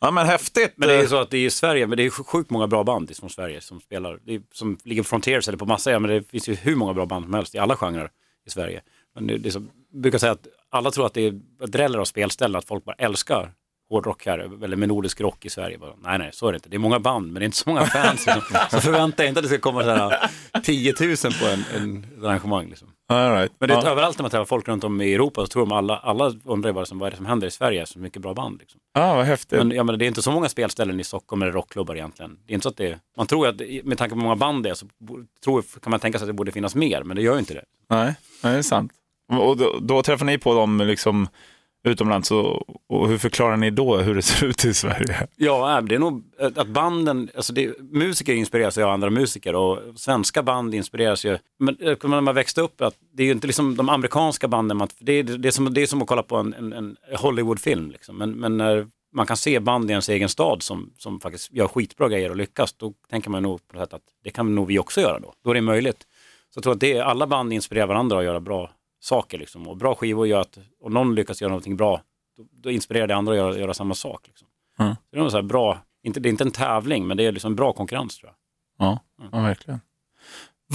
Ja, 0.00 0.10
men 0.10 0.26
häftigt. 0.26 0.72
men 0.76 0.88
det 0.88 0.94
är 0.94 1.02
Eh, 1.02 1.08
så 1.08 1.16
att 1.16 1.30
det 1.30 1.38
är 1.38 1.46
i 1.46 1.50
Sverige, 1.50 1.86
men 1.86 1.96
det 1.96 2.02
är 2.06 2.10
sjukt 2.10 2.50
många 2.50 2.66
bra 2.66 2.84
band 2.84 3.16
från 3.16 3.30
Sverige 3.30 3.60
som 3.60 3.80
spelar, 3.80 4.20
är, 4.26 4.42
som 4.52 4.78
ligger 4.84 5.02
på 5.02 5.08
Frontiers 5.08 5.48
eller 5.48 5.58
på 5.58 5.66
massa, 5.66 5.98
men 5.98 6.10
det 6.10 6.22
finns 6.22 6.48
ju 6.48 6.54
hur 6.54 6.76
många 6.76 6.94
bra 6.94 7.06
band 7.06 7.24
som 7.24 7.34
helst 7.34 7.54
i 7.54 7.58
alla 7.58 7.76
genrer 7.76 8.10
i 8.46 8.50
Sverige. 8.50 8.82
Men 9.14 9.26
det, 9.26 9.38
det 9.38 9.48
är 9.48 9.50
som, 9.50 9.70
jag 9.92 10.00
brukar 10.00 10.18
säga 10.18 10.32
att 10.32 10.46
alla 10.70 10.90
tror 10.90 11.06
att 11.06 11.14
det 11.14 11.26
är 11.26 11.30
dräller 11.66 11.98
av 11.98 12.04
spelställen, 12.04 12.56
att 12.56 12.64
folk 12.64 12.84
bara 12.84 12.96
älskar 12.96 13.54
hårdrock 13.90 14.26
här, 14.26 14.64
eller 14.64 14.76
melodisk 14.76 15.20
rock 15.20 15.44
i 15.44 15.50
Sverige. 15.50 15.78
Bara, 15.78 15.92
nej, 16.02 16.18
nej, 16.18 16.30
så 16.32 16.48
är 16.48 16.52
det 16.52 16.56
inte. 16.56 16.68
Det 16.68 16.76
är 16.76 16.78
många 16.78 17.00
band, 17.00 17.26
men 17.26 17.34
det 17.34 17.44
är 17.44 17.44
inte 17.44 17.56
så 17.56 17.68
många 17.68 17.86
fans. 17.86 18.26
Liksom. 18.26 18.56
Så 18.70 18.80
förvänta 18.80 19.24
er 19.24 19.28
inte 19.28 19.40
att 19.40 19.44
det 19.44 19.48
ska 19.48 19.58
komma 19.58 19.82
så 19.82 19.90
här 19.90 20.30
10 20.62 20.94
000 21.00 21.16
på 21.16 21.46
en, 21.46 21.64
en 21.76 22.04
ett 22.18 22.24
arrangemang. 22.24 22.68
Liksom. 22.68 22.88
all 23.08 23.32
right. 23.32 23.52
Men 23.58 23.68
det 23.68 23.74
är 23.74 23.82
ja. 23.84 23.90
överallt 23.90 24.18
när 24.18 24.22
man 24.22 24.30
träffar 24.30 24.44
folk 24.44 24.68
runt 24.68 24.84
om 24.84 25.00
i 25.00 25.14
Europa 25.14 25.40
så 25.40 25.46
tror 25.46 25.66
de 25.66 25.72
alla, 25.72 25.96
alla 25.96 26.32
undrar 26.44 26.72
vad, 26.72 26.88
som, 26.88 26.98
vad 26.98 27.06
är 27.06 27.10
det 27.10 27.16
som 27.16 27.26
händer 27.26 27.46
i 27.46 27.50
Sverige, 27.50 27.86
så 27.86 27.98
mycket 27.98 28.22
bra 28.22 28.34
band. 28.34 28.60
Liksom. 28.60 28.80
ja, 28.94 29.14
vad 29.14 29.24
häftigt. 29.24 29.58
Men 29.58 29.70
jag 29.70 29.86
menar, 29.86 29.96
det 29.96 30.04
är 30.04 30.08
inte 30.08 30.22
så 30.22 30.30
många 30.30 30.48
spelställen 30.48 31.00
i 31.00 31.04
Stockholm 31.04 31.42
eller 31.42 31.52
rockklubbar 31.52 31.94
egentligen. 31.94 32.38
Det 32.46 32.52
är 32.52 32.54
inte 32.54 32.62
så 32.62 32.68
att 32.68 32.76
det, 32.76 32.98
man 33.16 33.26
tror 33.26 33.48
att 33.48 33.60
med 33.84 33.98
tanke 33.98 34.10
på 34.10 34.16
hur 34.16 34.22
många 34.22 34.36
band 34.36 34.62
det 34.62 34.70
är 34.70 34.74
så 34.74 34.86
tror, 35.44 35.64
kan 35.82 35.90
man 35.90 36.00
tänka 36.00 36.18
sig 36.18 36.24
att 36.24 36.28
det 36.28 36.32
borde 36.32 36.52
finnas 36.52 36.74
mer, 36.74 37.02
men 37.02 37.16
det 37.16 37.22
gör 37.22 37.32
ju 37.32 37.38
inte 37.38 37.54
det. 37.54 37.64
Nej, 37.90 38.14
nej, 38.42 38.52
det 38.52 38.58
är 38.58 38.62
sant. 38.62 38.92
Och 39.32 39.56
då, 39.56 39.78
då 39.80 40.02
träffar 40.02 40.26
ni 40.26 40.38
på 40.38 40.54
dem 40.54 40.78
liksom 40.78 41.28
utomlands 41.84 42.30
och, 42.30 42.90
och 42.90 43.08
hur 43.08 43.18
förklarar 43.18 43.56
ni 43.56 43.70
då 43.70 43.96
hur 43.96 44.14
det 44.14 44.22
ser 44.22 44.46
ut 44.46 44.64
i 44.64 44.74
Sverige? 44.74 45.26
Ja, 45.36 45.78
äh, 45.78 45.84
det 45.84 45.94
är 45.94 45.98
nog 45.98 46.24
äh, 46.40 46.46
att 46.56 46.68
banden, 46.68 47.30
alltså 47.36 47.52
det, 47.52 47.80
musiker 47.80 48.34
inspireras 48.34 48.78
ju 48.78 48.82
av 48.82 48.90
andra 48.90 49.10
musiker 49.10 49.54
och 49.54 49.78
svenska 49.96 50.42
band 50.42 50.74
inspireras 50.74 51.24
ju, 51.24 51.38
men 51.58 51.76
äh, 51.80 51.96
när 52.02 52.20
man 52.20 52.34
växte 52.34 52.60
upp, 52.60 52.80
att 52.80 52.94
det 53.12 53.22
är 53.22 53.24
ju 53.26 53.32
inte 53.32 53.46
liksom 53.46 53.76
de 53.76 53.88
amerikanska 53.88 54.48
banden, 54.48 54.76
man, 54.76 54.88
det, 54.98 55.12
är, 55.12 55.22
det, 55.22 55.48
är 55.48 55.52
som, 55.52 55.74
det 55.74 55.82
är 55.82 55.86
som 55.86 56.02
att 56.02 56.08
kolla 56.08 56.22
på 56.22 56.36
en, 56.36 56.54
en, 56.54 56.72
en 56.72 56.96
Hollywoodfilm, 57.16 57.90
liksom. 57.90 58.16
men, 58.16 58.30
men 58.30 58.56
när 58.56 58.86
man 59.12 59.26
kan 59.26 59.36
se 59.36 59.60
band 59.60 59.90
i 59.90 59.92
ens 59.92 60.08
egen 60.08 60.28
stad 60.28 60.62
som, 60.62 60.92
som 60.98 61.20
faktiskt 61.20 61.52
gör 61.52 61.68
skitbra 61.68 62.08
grejer 62.08 62.30
och 62.30 62.36
lyckas, 62.36 62.72
då 62.72 62.92
tänker 63.10 63.30
man 63.30 63.42
nog 63.42 63.68
på 63.68 63.76
något 63.76 63.88
sätt 63.88 63.94
att 63.94 64.02
det 64.24 64.30
kan 64.30 64.54
nog 64.54 64.66
vi 64.66 64.78
också 64.78 65.00
göra 65.00 65.18
då, 65.18 65.32
då 65.44 65.50
är 65.50 65.54
det 65.54 65.60
möjligt. 65.60 66.06
Så 66.54 66.58
jag 66.58 66.62
tror 66.62 66.72
att 66.72 66.80
det, 66.80 67.00
alla 67.00 67.26
band 67.26 67.52
inspirerar 67.52 67.86
varandra 67.86 68.18
att 68.18 68.24
göra 68.24 68.40
bra 68.40 68.70
saker, 69.00 69.38
liksom. 69.38 69.68
och 69.68 69.76
bra 69.76 69.94
skivor 69.94 70.26
gör 70.26 70.40
att, 70.40 70.58
om 70.84 70.92
någon 70.94 71.14
lyckas 71.14 71.40
göra 71.42 71.48
någonting 71.48 71.76
bra, 71.76 72.02
då, 72.36 72.44
då 72.62 72.70
inspirerar 72.70 73.06
det 73.06 73.16
andra 73.16 73.32
att 73.32 73.38
göra, 73.38 73.58
göra 73.58 73.74
samma 73.74 73.94
sak. 73.94 74.26
Liksom. 74.26 74.48
Mm. 74.78 74.94
Så 74.94 75.16
det 75.16 75.22
är 75.22 75.28
så 75.28 75.36
här 75.36 75.42
bra, 75.42 75.78
inte, 76.02 76.20
det 76.20 76.28
är 76.28 76.30
inte 76.30 76.44
en 76.44 76.50
tävling, 76.50 77.06
men 77.06 77.16
det 77.16 77.26
är 77.26 77.32
liksom 77.32 77.56
bra 77.56 77.72
konkurrens 77.72 78.18
tror 78.18 78.32
jag. 78.78 78.86
Ja, 78.86 79.00
ja 79.32 79.40
verkligen. 79.40 79.80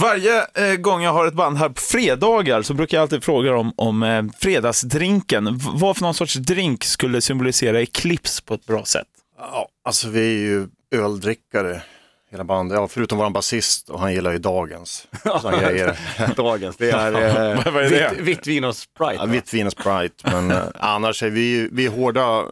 Varje 0.00 0.40
eh, 0.54 0.76
gång 0.76 1.02
jag 1.02 1.12
har 1.12 1.26
ett 1.26 1.34
band 1.34 1.56
här 1.58 1.68
på 1.68 1.80
fredagar 1.80 2.62
så 2.62 2.74
brukar 2.74 2.96
jag 2.96 3.02
alltid 3.02 3.24
fråga 3.24 3.52
dem 3.52 3.72
om 3.76 4.02
eh, 4.02 4.24
fredagsdrinken. 4.38 5.56
V- 5.58 5.70
vad 5.74 5.96
för 5.96 6.02
någon 6.02 6.14
sorts 6.14 6.34
drink 6.34 6.84
skulle 6.84 7.20
symbolisera 7.20 7.80
Eclipse 7.80 8.42
på 8.42 8.54
ett 8.54 8.66
bra 8.66 8.84
sätt? 8.84 9.06
Ja, 9.38 9.68
alltså 9.84 10.08
vi 10.08 10.20
är 10.34 10.38
ju 10.38 10.68
öldrickare 10.90 11.82
hela 12.30 12.44
bandet, 12.44 12.76
ja, 12.78 12.88
förutom 12.88 13.18
våran 13.18 13.32
basist 13.32 13.88
och 13.88 14.00
han 14.00 14.12
gillar 14.12 14.32
ju 14.32 14.38
dagens 14.38 15.06
grejer. 15.60 15.98
Dagens, 16.36 16.76
det 16.76 16.90
är 16.90 17.12
eh, 17.56 17.64
Vad 17.72 17.84
är 17.84 17.90
det? 17.90 18.10
vitt, 18.16 18.20
vitt 18.20 18.46
vin 18.46 18.64
och 18.64 18.76
Sprite. 18.76 19.14
Ja, 19.14 19.18
va? 19.20 19.26
vitt 19.32 19.54
vin 19.54 19.66
och 19.66 19.72
Sprite, 19.72 20.30
men 20.32 20.50
eh, 20.50 20.62
annars 20.74 21.22
är 21.22 21.30
vi, 21.30 21.68
vi 21.72 21.86
är 21.86 21.90
hårda 21.90 22.38
eh, 22.38 22.44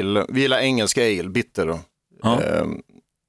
ale, 0.00 0.26
vi 0.28 0.40
gillar 0.40 0.58
engelsk 0.58 0.98
ale, 0.98 1.28
bitter. 1.28 1.66
då. 1.66 1.78
Ja. 2.22 2.42
Eh, 2.42 2.64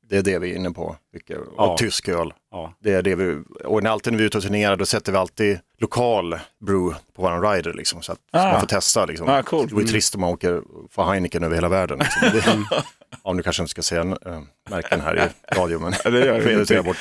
det 0.10 0.18
är 0.18 0.22
det 0.22 0.40
vi 0.40 0.52
är 0.52 0.56
inne 0.56 0.72
på, 0.72 0.96
mycket. 1.14 1.38
och 1.38 1.46
Ja. 1.58 1.78
tysk 1.78 2.08
öl. 2.10 2.34
Ja. 2.52 2.74
Det 2.84 2.94
är 2.94 3.02
det 3.02 3.16
vi, 3.16 3.44
och 3.66 3.84
när 3.84 3.90
alltid 3.90 4.14
när 4.14 4.18
vi 4.18 4.24
är 4.24 4.28
ute 4.28 4.38
och 4.38 4.44
turnerar 4.44 4.76
då 4.78 4.86
sätter 4.86 5.12
vi 5.12 5.18
alltid 5.18 5.60
lokal 5.80 6.40
brew 6.66 6.96
på 7.16 7.22
våran 7.22 7.42
rider 7.54 7.74
liksom, 7.74 8.02
så 8.02 8.12
att 8.12 8.18
så 8.32 8.38
Ah. 8.38 8.52
man 8.52 8.60
får 8.60 8.68
testa. 8.68 9.06
Liksom. 9.06 9.30
Ah, 9.30 9.44
coolt. 9.44 9.70
Det 9.70 9.76
vore 9.76 9.86
trist 9.88 10.16
om 10.16 10.22
man 10.22 10.30
åker 10.30 10.62
för 10.92 11.04
Heineken 11.04 11.44
över 11.44 11.56
hela 11.56 11.70
världen. 11.70 12.00
Liksom. 12.00 12.68
Det, 12.70 12.84
Ja, 13.24 13.34
nu 13.34 13.44
kanske 13.44 13.60
jag 13.60 13.64
inte 13.64 13.72
ska 13.72 13.82
säga 13.82 14.02
äh, 14.02 14.40
märken 14.70 15.02
här 15.02 15.16
i 15.16 15.56
radio, 15.56 15.80
men 15.80 15.94
Ja, 16.04 16.10
det 16.10 16.26
gör 16.26 16.74
jag 16.74 16.86
bort. 16.86 16.98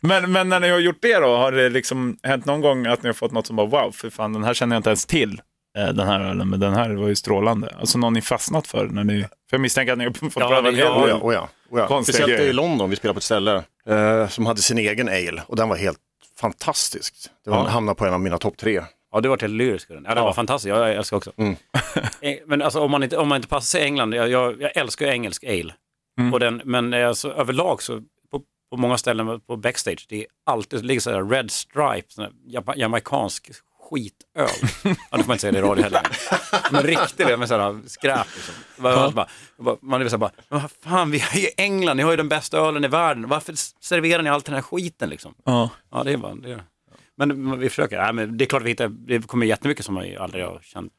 Men, 0.00 0.32
men 0.32 0.48
när 0.48 0.60
ni 0.60 0.70
har 0.70 0.78
gjort 0.78 0.98
det 1.02 1.18
då, 1.18 1.36
har 1.36 1.52
det 1.52 1.68
liksom 1.68 2.16
hänt 2.22 2.44
någon 2.44 2.60
gång 2.60 2.86
att 2.86 3.02
ni 3.02 3.08
har 3.08 3.14
fått 3.14 3.32
något 3.32 3.46
som 3.46 3.56
bara 3.56 3.66
wow, 3.66 3.90
för 3.92 4.10
fan 4.10 4.32
den 4.32 4.44
här 4.44 4.54
känner 4.54 4.76
jag 4.76 4.78
inte 4.78 4.90
ens 4.90 5.06
till. 5.06 5.40
eh, 5.78 5.88
Den 5.88 6.06
här 6.06 6.20
ölen, 6.20 6.48
men 6.50 6.60
den 6.60 6.74
här 6.74 6.90
var 6.90 7.08
ju 7.08 7.14
strålande. 7.14 7.74
Alltså 7.80 7.98
någon 7.98 8.12
ni 8.12 8.22
fastnat 8.22 8.66
för 8.66 8.86
när 8.86 9.04
ni, 9.04 9.20
för 9.22 9.28
jag 9.50 9.60
misstänker 9.60 9.92
att 9.92 9.98
ni 9.98 10.04
har 10.04 10.12
fått 10.12 10.32
Ja, 10.36 10.48
pröva 10.48 10.68
en 10.68 10.74
hel 10.74 10.84
ja, 10.84 11.04
Oh 11.04 11.08
ja, 11.34 11.48
oh 11.70 11.80
ja, 11.80 11.96
oh 11.96 12.02
Speciellt 12.02 12.28
grejer. 12.32 12.50
i 12.50 12.52
London, 12.52 12.90
vi 12.90 12.96
spelade 12.96 13.14
på 13.14 13.18
ett 13.18 13.24
ställe 13.24 13.62
eh, 13.88 14.28
som 14.28 14.46
hade 14.46 14.62
sin 14.62 14.78
egen 14.78 15.08
ale 15.08 15.42
och 15.46 15.56
den 15.56 15.68
var 15.68 15.76
helt 15.76 15.98
fantastisk. 16.40 17.14
Den 17.44 17.54
Ja. 17.54 17.68
hamnade 17.68 17.96
på 17.96 18.06
en 18.06 18.14
av 18.14 18.20
mina 18.20 18.38
topp 18.38 18.56
tre. 18.56 18.82
Ja, 19.12 19.20
du 19.20 19.28
var 19.28 19.38
helt 19.38 19.52
lyrisk. 19.52 19.88
den. 19.88 20.04
Ja, 20.08 20.14
det 20.14 20.20
Ja. 20.20 20.24
var 20.24 20.32
fantastiskt. 20.32 20.68
Ja, 20.68 20.88
jag 20.88 20.96
älskar 20.96 21.16
också. 21.16 21.32
Mm. 21.36 21.56
Eh, 22.22 22.36
Men 22.46 22.62
alltså, 22.62 22.80
om, 22.80 22.90
man 22.90 23.02
inte, 23.02 23.16
om 23.16 23.28
man 23.28 23.36
inte 23.36 23.48
passar 23.48 23.66
sig 23.66 23.80
i 23.80 23.84
England, 23.84 24.14
jag, 24.14 24.28
jag, 24.30 24.62
jag 24.62 24.76
älskar 24.76 25.06
ju 25.06 25.12
engelsk 25.12 25.44
ale. 25.44 25.74
Mm. 26.18 26.32
Och 26.34 26.40
den, 26.40 26.62
men 26.64 26.94
eh, 26.94 27.08
alltså, 27.08 27.32
överlag 27.32 27.82
så 27.82 28.00
på, 28.30 28.42
på 28.70 28.76
många 28.76 28.98
ställen 28.98 29.40
på 29.40 29.56
backstage, 29.56 30.06
det 30.08 30.16
är 30.20 30.26
alltid, 30.46 30.80
det 30.80 30.86
ligger 30.86 31.00
sådär 31.00 31.22
red 31.24 31.50
stripe, 31.50 32.28
jama- 32.46 32.74
jamaicansk 32.76 33.50
skitöl. 33.80 34.14
ja, 34.36 34.46
nu 34.84 34.94
får 34.94 35.16
man 35.18 35.20
inte 35.34 35.38
säga 35.38 35.52
det 35.52 35.58
i 35.58 35.62
radio 35.62 35.82
heller. 35.84 36.02
Men 36.72 36.82
riktigt 36.82 37.26
det 37.26 37.36
med 37.36 37.48
sådär 37.48 37.80
skräp 37.86 38.26
liksom. 38.34 38.54
Bara- 38.76 39.26
Ja. 39.58 39.76
man 39.82 40.02
är 40.02 40.08
så 40.08 40.18
bara, 40.18 40.30
men 40.48 40.60
vad 40.60 40.70
fan, 40.70 41.10
vi 41.10 41.20
är 41.20 41.36
i 41.38 41.48
England, 41.56 41.96
ni 41.96 42.02
har 42.02 42.10
ju 42.10 42.16
den 42.16 42.28
bästa 42.28 42.58
ölen 42.58 42.84
i 42.84 42.88
världen, 42.88 43.28
varför 43.28 43.54
serverar 43.80 44.22
ni 44.22 44.30
all 44.30 44.40
den 44.40 44.54
här 44.54 44.62
skiten 44.62 45.08
liksom? 45.10 45.34
Ja. 45.44 45.70
Ja, 45.90 46.02
det 46.04 46.12
är 46.12 46.16
bara 46.16 46.34
det. 46.34 46.52
är- 46.52 46.62
Men, 47.26 47.58
vi 47.58 47.68
försöker. 47.68 47.96
Ja, 47.96 48.12
men 48.12 48.36
det 48.36 48.44
är 48.44 48.46
klart 48.46 48.62
vi 48.62 48.68
hittar, 48.68 48.88
det 48.88 49.26
kommer 49.26 49.46
jättemycket 49.46 49.84
som 49.84 49.94
man 49.94 50.16
aldrig 50.18 50.44
har 50.44 50.60
känt, 50.62 50.92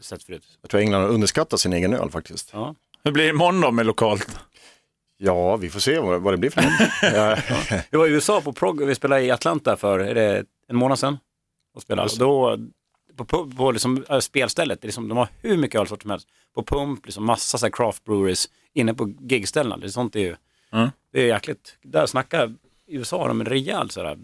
sett 0.00 0.22
förut. 0.22 0.58
Jag 0.62 0.70
tror 0.70 0.80
England 0.80 1.02
har 1.02 1.08
underskattat 1.08 1.60
sin 1.60 1.72
egen 1.72 1.94
öl 1.94 2.10
faktiskt. 2.10 2.50
Ja. 2.52 2.74
Hur 3.04 3.12
blir 3.12 3.24
det 3.24 3.30
imorgon 3.30 3.60
då 3.60 3.70
med 3.70 3.86
lokalt? 3.86 4.38
Ja, 5.16 5.56
vi 5.56 5.70
får 5.70 5.80
se 5.80 5.98
vad, 5.98 6.22
vad 6.22 6.32
det 6.32 6.38
blir 6.38 6.50
för 6.50 6.62
något. 6.62 6.90
ja, 7.02 7.36
Vi 7.90 7.98
var 7.98 8.06
i 8.06 8.10
USA 8.10 8.40
på 8.40 8.52
prog, 8.52 8.84
vi 8.84 8.94
spelade 8.94 9.22
i 9.22 9.30
Atlanta 9.30 9.76
för 9.76 9.98
är 9.98 10.14
det 10.14 10.44
en 10.68 10.76
månad 10.76 10.98
sedan. 10.98 11.18
Och 11.74 11.82
spelade. 11.82 12.10
Och 12.12 12.18
då, 12.18 12.58
på, 13.16 13.24
på, 13.24 13.50
på 13.50 13.72
liksom, 13.72 14.04
äh, 14.10 14.18
spelstället, 14.18 14.80
det 14.80 14.84
är 14.84 14.88
liksom, 14.88 15.08
de 15.08 15.18
har 15.18 15.28
hur 15.40 15.56
mycket 15.56 15.80
ölsorter 15.80 16.02
som 16.02 16.10
helst. 16.10 16.28
På 16.54 16.62
pump, 16.62 17.06
liksom 17.06 17.24
massa 17.24 17.58
så 17.58 17.66
här 17.66 17.70
craft 17.70 18.04
breweries 18.04 18.48
inne 18.72 18.94
på 18.94 19.14
gigställena. 19.20 19.76
Det 19.76 19.86
är 19.86 19.88
sånt 19.88 20.12
det 20.12 20.18
är 20.18 20.24
ju. 20.24 20.36
Mm. 20.72 20.88
Det 21.12 21.20
är 21.20 21.26
jäkligt, 21.26 21.76
där 21.82 22.06
snackar 22.06 22.54
i 22.86 22.96
USA 22.96 23.18
har 23.18 23.28
de 23.28 23.40
en 23.40 23.46
rejäl 23.46 23.90
så 23.90 24.04
här 24.04 24.16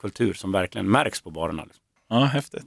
bryggarkultur 0.00 0.34
som 0.34 0.52
verkligen 0.52 0.90
märks 0.90 1.20
på 1.20 1.30
barerna. 1.30 1.62
Liksom. 1.64 1.82
Ja, 2.10 2.24
häftigt. 2.24 2.64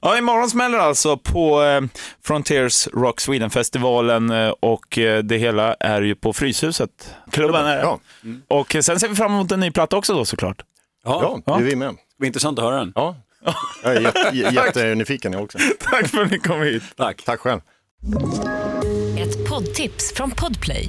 Ja, 0.00 0.18
imorgon 0.18 0.50
smäller 0.50 0.78
det 0.78 0.84
alltså 0.84 1.16
på 1.16 1.62
eh, 1.62 1.80
Frontiers 2.24 2.88
Rock 2.88 3.20
Sweden-festivalen 3.20 4.30
eh, 4.30 4.48
och 4.60 4.98
eh, 4.98 5.22
det 5.22 5.36
hela 5.38 5.74
är 5.74 6.02
ju 6.02 6.14
på 6.14 6.32
Fryshuset. 6.32 7.14
Klubben 7.30 7.66
är 7.66 7.78
ja, 7.78 8.00
Och 8.48 8.74
eh, 8.74 8.80
sen 8.80 9.00
ser 9.00 9.08
vi 9.08 9.14
fram 9.14 9.32
emot 9.32 9.52
en 9.52 9.60
ny 9.60 9.70
platta 9.70 9.96
också 9.96 10.14
då 10.14 10.24
såklart. 10.24 10.62
ja, 11.04 11.40
det 11.46 11.52
är 11.52 11.58
vi 11.58 11.76
med. 11.76 11.88
Det 11.88 11.96
blir 12.18 12.26
intressant 12.26 12.58
att 12.58 12.64
höra 12.64 12.76
den. 12.76 12.92
Ja. 12.94 13.16
Jag 13.84 13.96
är 13.96 14.00
jätte, 14.00 14.18
jä- 14.32 14.52
jättenyfiken 14.54 15.32
jag 15.32 15.42
också. 15.42 15.58
Tack 15.90 16.08
för 16.08 16.22
att 16.22 16.30
ni 16.30 16.38
kom 16.38 16.62
hit. 16.62 16.82
Tack. 16.96 17.22
Tack 17.24 17.40
själv. 17.40 17.60
Ett 19.18 19.48
poddtips 19.48 20.12
från 20.14 20.30
Podplay. 20.30 20.88